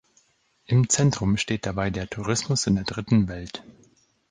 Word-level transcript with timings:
Im 0.65 0.89
Zentrum 0.89 1.37
steht 1.37 1.67
dabei 1.67 1.91
der 1.91 2.09
Tourismus 2.09 2.65
in 2.65 2.73
der 2.73 2.85
Dritten 2.85 3.27
Welt. 3.27 3.63